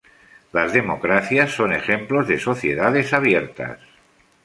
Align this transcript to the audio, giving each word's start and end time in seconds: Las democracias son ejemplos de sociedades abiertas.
Las 0.51 0.73
democracias 0.73 1.51
son 1.51 1.73
ejemplos 1.73 2.27
de 2.27 2.39
sociedades 2.39 3.13
abiertas. 3.13 3.77